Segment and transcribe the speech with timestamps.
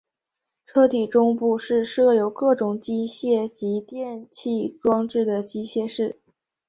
[0.65, 6.19] 车体中部是设有各种机械及电气装置的机械室。